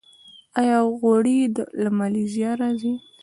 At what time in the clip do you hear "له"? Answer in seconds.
1.83-1.89